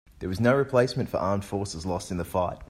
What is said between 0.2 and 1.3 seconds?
was no replacement for